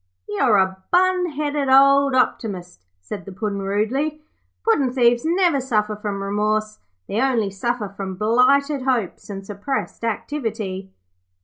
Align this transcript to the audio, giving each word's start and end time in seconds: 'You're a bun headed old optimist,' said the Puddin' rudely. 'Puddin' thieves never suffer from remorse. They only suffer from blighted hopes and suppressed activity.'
'You're 0.27 0.57
a 0.57 0.81
bun 0.89 1.27
headed 1.27 1.69
old 1.69 2.15
optimist,' 2.15 2.87
said 3.01 3.23
the 3.25 3.31
Puddin' 3.31 3.61
rudely. 3.61 4.23
'Puddin' 4.63 4.91
thieves 4.91 5.21
never 5.23 5.61
suffer 5.61 5.95
from 5.95 6.23
remorse. 6.23 6.79
They 7.05 7.21
only 7.21 7.51
suffer 7.51 7.87
from 7.87 8.15
blighted 8.15 8.81
hopes 8.81 9.29
and 9.29 9.45
suppressed 9.45 10.03
activity.' 10.03 10.91